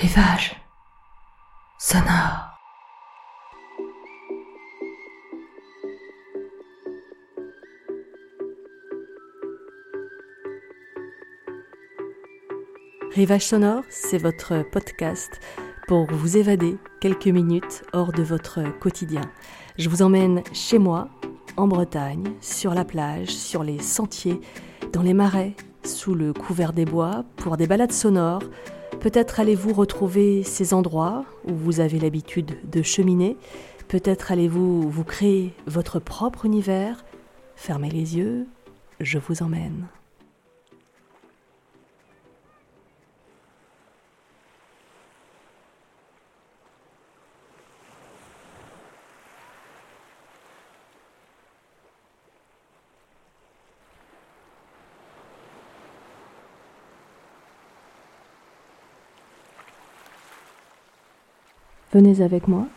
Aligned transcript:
Rivage 0.00 0.56
sonore. 1.78 2.56
Rivage 13.14 13.44
sonore, 13.44 13.82
c'est 13.90 14.16
votre 14.16 14.64
podcast 14.72 15.38
pour 15.86 16.06
vous 16.06 16.38
évader 16.38 16.78
quelques 17.02 17.26
minutes 17.26 17.82
hors 17.92 18.12
de 18.12 18.22
votre 18.22 18.62
quotidien. 18.78 19.20
Je 19.76 19.90
vous 19.90 20.00
emmène 20.00 20.42
chez 20.54 20.78
moi, 20.78 21.10
en 21.58 21.68
Bretagne, 21.68 22.32
sur 22.40 22.72
la 22.72 22.86
plage, 22.86 23.28
sur 23.28 23.62
les 23.62 23.80
sentiers, 23.80 24.40
dans 24.94 25.02
les 25.02 25.12
marais, 25.12 25.54
sous 25.84 26.14
le 26.14 26.32
couvert 26.32 26.72
des 26.72 26.86
bois, 26.86 27.26
pour 27.36 27.58
des 27.58 27.66
balades 27.66 27.92
sonores. 27.92 28.44
Peut-être 29.00 29.40
allez-vous 29.40 29.72
retrouver 29.72 30.42
ces 30.42 30.74
endroits 30.74 31.24
où 31.46 31.54
vous 31.54 31.80
avez 31.80 31.98
l'habitude 31.98 32.58
de 32.70 32.82
cheminer. 32.82 33.38
Peut-être 33.88 34.30
allez-vous 34.30 34.90
vous 34.90 35.04
créer 35.04 35.54
votre 35.66 35.98
propre 35.98 36.44
univers. 36.44 37.02
Fermez 37.56 37.88
les 37.88 38.18
yeux, 38.18 38.46
je 39.00 39.18
vous 39.18 39.42
emmène. 39.42 39.88
Venez 61.92 62.20
avec 62.20 62.46
moi. 62.46 62.68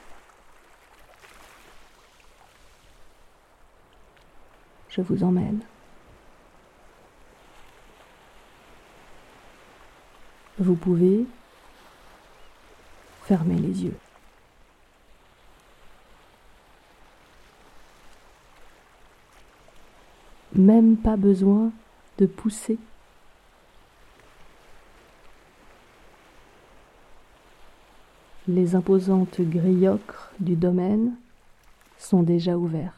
Je 4.90 5.02
vous 5.02 5.24
emmène. 5.24 5.62
Vous 10.58 10.76
pouvez 10.76 11.26
fermer 13.24 13.56
les 13.56 13.84
yeux. 13.84 13.98
Même 20.56 20.98
pas 20.98 21.18
besoin 21.18 21.72
de 22.18 22.26
pousser 22.26 22.78
Les 28.48 28.76
imposantes 28.76 29.40
grilles 29.40 29.88
ocre 29.88 30.32
du 30.40 30.58
domaine 30.58 31.16
sont 31.98 32.24
déjà 32.24 32.58
ouvertes. 32.58 32.94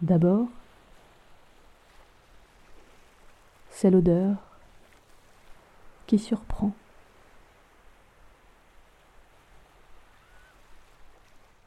D'abord, 0.00 0.48
c'est 3.70 3.90
l'odeur 3.90 4.36
qui 6.06 6.18
surprend. 6.18 6.72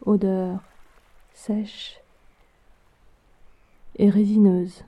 Odeur 0.06 0.60
sèche 1.34 2.00
et 3.98 4.10
résineuse. 4.10 4.84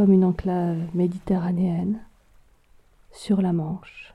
Comme 0.00 0.14
une 0.14 0.24
enclave 0.24 0.78
méditerranéenne 0.94 2.02
sur 3.12 3.42
la 3.42 3.52
Manche. 3.52 4.14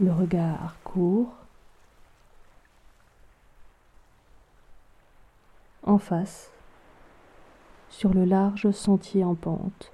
Le 0.00 0.10
regard 0.12 0.74
court. 0.82 1.32
En 5.84 5.98
face, 5.98 6.50
sur 7.88 8.12
le 8.12 8.24
large 8.24 8.68
sentier 8.72 9.22
en 9.22 9.36
pente. 9.36 9.92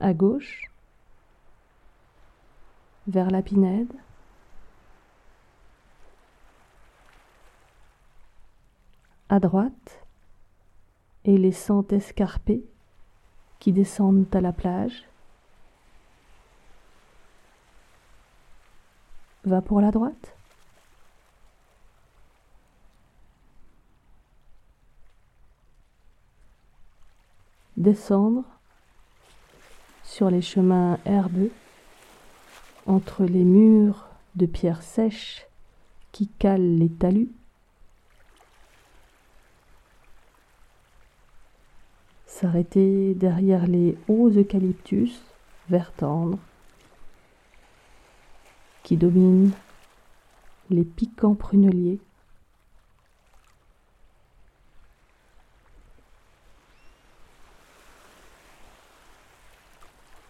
À 0.00 0.12
gauche, 0.12 0.70
vers 3.10 3.30
la 3.30 3.42
Pinède. 3.42 3.92
À 9.28 9.38
droite, 9.40 10.04
et 11.24 11.36
les 11.36 11.52
sentes 11.52 11.92
escarpées 11.92 12.64
qui 13.58 13.72
descendent 13.72 14.26
à 14.34 14.40
la 14.40 14.52
plage. 14.52 15.04
Va 19.44 19.60
pour 19.60 19.80
la 19.80 19.90
droite. 19.90 20.36
Descendre 27.76 28.44
sur 30.04 30.28
les 30.30 30.42
chemins 30.42 30.98
herbeux 31.06 31.52
entre 32.86 33.24
les 33.24 33.44
murs 33.44 34.08
de 34.36 34.46
pierre 34.46 34.82
sèche 34.82 35.46
qui 36.12 36.28
calent 36.38 36.78
les 36.78 36.88
talus, 36.88 37.30
s'arrêter 42.26 43.14
derrière 43.14 43.66
les 43.66 43.98
hauts 44.08 44.30
eucalyptus 44.30 45.22
vert 45.68 45.92
tendre 45.92 46.38
qui 48.82 48.96
dominent 48.96 49.52
les 50.70 50.84
piquants 50.84 51.34
pruneliers. 51.34 52.00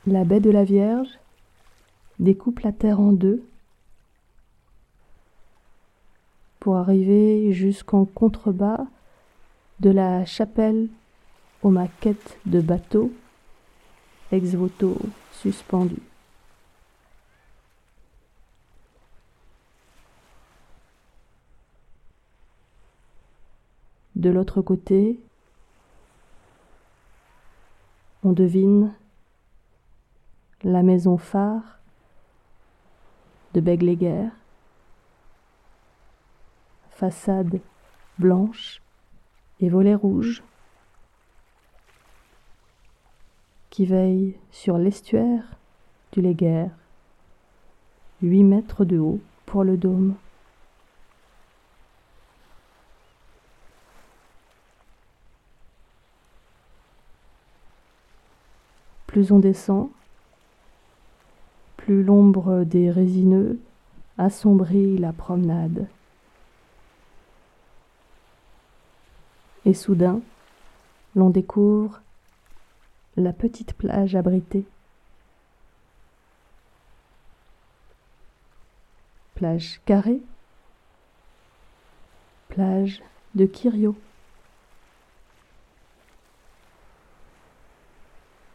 La 0.06 0.24
baie 0.24 0.40
de 0.40 0.50
la 0.50 0.64
Vierge 0.64 1.19
découpe 2.20 2.60
la 2.60 2.72
terre 2.72 3.00
en 3.00 3.12
deux 3.12 3.42
pour 6.60 6.76
arriver 6.76 7.53
jusqu'en 7.53 8.04
contrebas 8.04 8.86
de 9.81 9.88
la 9.88 10.26
chapelle 10.26 10.88
aux 11.62 11.70
maquettes 11.70 12.38
de 12.44 12.60
bateaux 12.60 13.10
ex-voto 14.32 14.97
suspendus. 15.32 16.03
De 24.14 24.28
l'autre 24.28 24.60
côté, 24.60 25.19
on 28.22 28.32
devine 28.32 28.92
la 30.62 30.82
maison 30.82 31.16
phare 31.16 31.79
de 33.54 33.60
Begleguer, 33.60 34.28
façade 36.90 37.60
blanche 38.18 38.80
et 39.60 39.68
volets 39.68 39.94
rouges, 39.94 40.42
qui 43.70 43.86
veille 43.86 44.36
sur 44.50 44.78
l'estuaire 44.78 45.44
du 46.12 46.20
Léguerre, 46.20 46.70
huit 48.20 48.44
mètres 48.44 48.84
de 48.84 48.98
haut 48.98 49.20
pour 49.47 49.64
le 49.64 49.76
dôme. 49.76 50.14
Plus 59.06 59.32
on 59.32 59.38
descend, 59.38 59.91
l'ombre 61.95 62.65
des 62.65 62.91
résineux 62.91 63.59
assombrit 64.19 64.98
la 64.98 65.13
promenade. 65.13 65.89
Et 69.65 69.75
soudain, 69.75 70.21
l'on 71.15 71.31
découvre 71.31 72.01
la 73.16 73.33
petite 73.33 73.75
plage 73.75 74.15
abritée. 74.15 74.65
Plage 79.34 79.81
carrée, 79.87 80.21
plage 82.48 83.03
de 83.34 83.47
Kirio. 83.47 83.97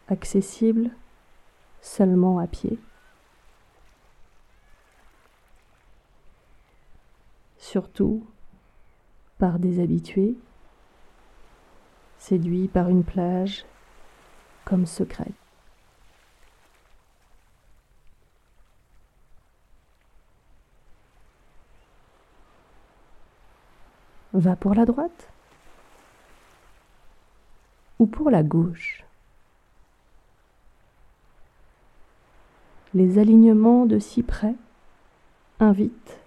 Accessible 0.08 0.92
seulement 1.82 2.38
à 2.40 2.46
pied. 2.46 2.78
Surtout 7.76 8.26
par 9.38 9.60
des 9.60 9.84
habitués, 9.84 10.34
séduits 12.18 12.70
par 12.70 12.88
une 12.88 13.04
plage 13.04 13.66
comme 14.64 14.86
secrète. 14.86 15.34
Va 24.32 24.56
pour 24.56 24.74
la 24.74 24.86
droite 24.86 25.28
ou 28.00 28.06
pour 28.06 28.30
la 28.30 28.44
gauche? 28.44 29.04
Les 32.94 33.20
alignements 33.20 33.86
de 33.86 34.00
cyprès 34.00 34.56
invitent 35.60 36.25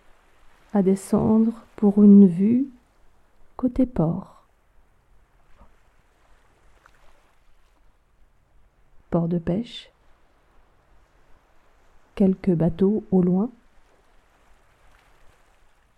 à 0.73 0.83
descendre 0.83 1.53
pour 1.77 2.03
une 2.03 2.27
vue 2.27 2.69
côté 3.57 3.87
port. 3.87 4.45
Port 9.11 9.29
de 9.29 9.39
pêche, 9.39 9.91
quelques 12.15 12.55
bateaux 12.55 13.05
au 13.11 13.23
loin 13.23 13.51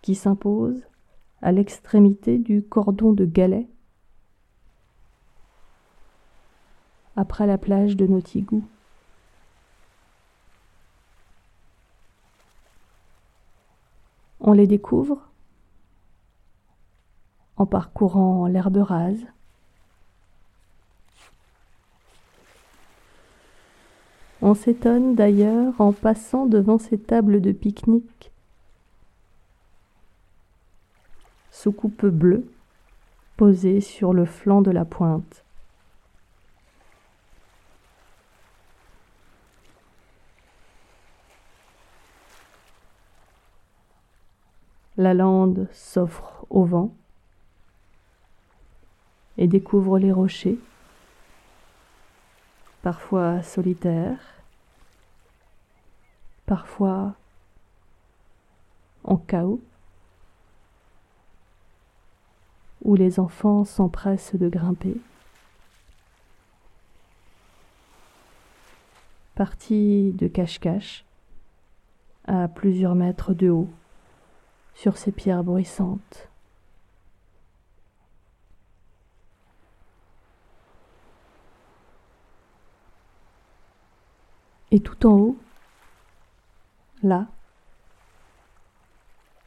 qui 0.01 0.15
s'imposent 0.15 0.87
à 1.41 1.51
l'extrémité 1.51 2.37
du 2.37 2.63
cordon 2.63 3.13
de 3.13 3.25
galets 3.25 3.67
après 7.15 7.45
la 7.45 7.57
plage 7.57 7.97
de 7.97 8.07
Notigou. 8.07 8.63
On 14.51 14.53
les 14.53 14.67
découvre 14.67 15.29
en 17.55 17.65
parcourant 17.65 18.47
l'herbe 18.47 18.79
rase. 18.79 19.25
On 24.41 24.53
s'étonne 24.53 25.15
d'ailleurs 25.15 25.79
en 25.79 25.93
passant 25.93 26.47
devant 26.47 26.77
ces 26.77 26.99
tables 26.99 27.39
de 27.39 27.53
pique-nique, 27.53 28.33
soucoupe 31.49 32.07
bleue 32.07 32.45
posée 33.37 33.79
sur 33.79 34.11
le 34.11 34.25
flanc 34.25 34.61
de 34.61 34.71
la 34.71 34.83
pointe. 34.83 35.45
La 45.01 45.15
lande 45.15 45.67
s'offre 45.71 46.45
au 46.51 46.63
vent 46.63 46.93
et 49.39 49.47
découvre 49.47 49.97
les 49.97 50.11
rochers, 50.11 50.59
parfois 52.83 53.41
solitaires, 53.41 54.19
parfois 56.45 57.15
en 59.03 59.17
chaos, 59.17 59.59
où 62.83 62.93
les 62.93 63.19
enfants 63.19 63.65
s'empressent 63.65 64.35
de 64.35 64.49
grimper. 64.49 64.97
Partie 69.33 70.11
de 70.11 70.27
cache-cache 70.27 71.05
à 72.25 72.47
plusieurs 72.47 72.93
mètres 72.93 73.33
de 73.33 73.49
haut 73.49 73.69
sur 74.75 74.97
ces 74.97 75.11
pierres 75.11 75.43
bruissantes. 75.43 76.29
Et 84.71 84.79
tout 84.79 85.05
en 85.05 85.11
haut, 85.11 85.37
là, 87.03 87.27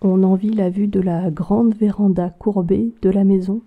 on 0.03 0.23
envie 0.23 0.53
la 0.53 0.69
vue 0.69 0.87
de 0.87 1.01
la 1.01 1.31
grande 1.31 1.75
véranda 1.75 2.29
courbée 2.29 2.93
de 3.01 3.09
la 3.09 3.25
maison, 3.25 3.63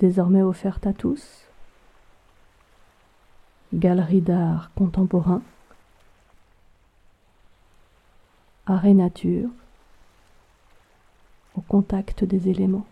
désormais 0.00 0.42
offerte 0.42 0.88
à 0.88 0.92
tous, 0.92 1.46
galerie 3.72 4.22
d'art 4.22 4.72
contemporain, 4.74 5.40
art 8.70 8.84
et 8.84 8.92
nature, 8.92 9.48
au 11.56 11.62
contact 11.62 12.22
des 12.24 12.50
éléments. 12.50 12.86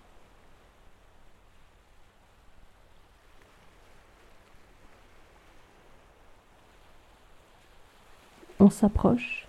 On 8.58 8.70
s'approche, 8.70 9.46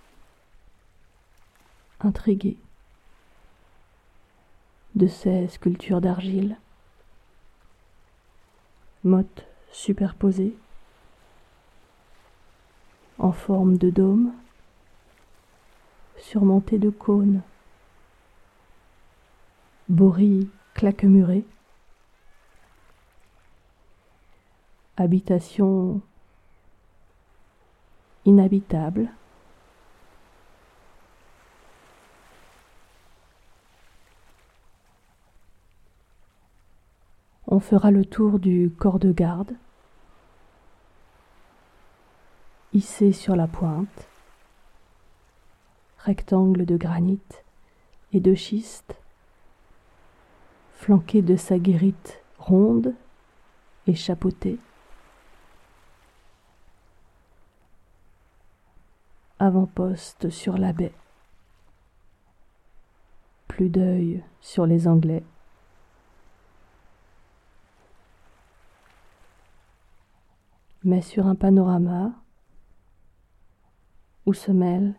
intrigué, 2.00 2.58
de 4.96 5.06
ces 5.06 5.48
sculptures 5.48 6.02
d'argile, 6.02 6.58
mottes 9.02 9.46
superposées, 9.72 10.54
en 13.18 13.32
forme 13.32 13.78
de 13.78 13.88
dôme, 13.88 14.34
surmonté 16.30 16.78
de 16.78 16.90
cônes. 16.90 17.40
Boris 19.88 20.46
claquemuré. 20.74 21.42
Habitation 24.98 26.02
inhabitable. 28.26 29.08
On 37.46 37.58
fera 37.58 37.90
le 37.90 38.04
tour 38.04 38.38
du 38.38 38.70
corps 38.78 38.98
de 38.98 39.12
garde, 39.12 39.54
hissé 42.74 43.12
sur 43.12 43.34
la 43.34 43.46
pointe 43.46 44.08
rectangle 45.98 46.64
de 46.64 46.76
granit 46.76 47.20
et 48.12 48.20
de 48.20 48.34
schiste, 48.34 48.96
flanqué 50.74 51.22
de 51.22 51.36
sa 51.36 51.58
guérite 51.58 52.22
ronde 52.38 52.94
et 53.86 53.94
chapeautée. 53.94 54.58
Avant-poste 59.38 60.30
sur 60.30 60.58
la 60.58 60.72
baie. 60.72 60.94
Plus 63.46 63.68
d'œil 63.68 64.24
sur 64.40 64.66
les 64.66 64.88
Anglais. 64.88 65.22
Mais 70.84 71.02
sur 71.02 71.26
un 71.26 71.34
panorama 71.34 72.12
où 74.26 74.32
se 74.32 74.50
mêlent 74.52 74.94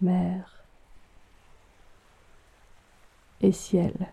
mer 0.00 0.62
et 3.40 3.52
ciel. 3.52 4.12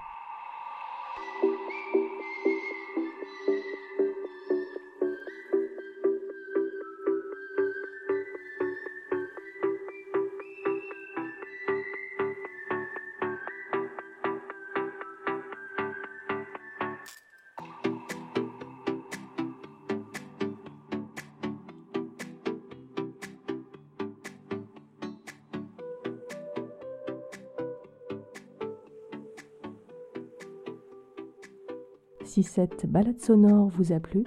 Si 32.23 32.43
cette 32.43 32.85
balade 32.85 33.19
sonore 33.19 33.67
vous 33.69 33.91
a 33.91 33.99
plu, 33.99 34.23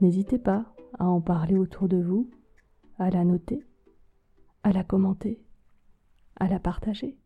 n'hésitez 0.00 0.38
pas 0.38 0.74
à 0.98 1.06
en 1.06 1.20
parler 1.20 1.56
autour 1.56 1.88
de 1.88 2.02
vous, 2.02 2.30
à 2.98 3.10
la 3.10 3.24
noter, 3.24 3.64
à 4.62 4.72
la 4.72 4.82
commenter, 4.84 5.40
à 6.36 6.48
la 6.48 6.58
partager. 6.58 7.19